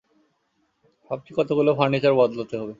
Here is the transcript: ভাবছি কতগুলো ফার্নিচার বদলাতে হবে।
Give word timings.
ভাবছি 1.11 1.31
কতগুলো 1.37 1.71
ফার্নিচার 1.75 2.13
বদলাতে 2.13 2.55
হবে। 2.57 2.69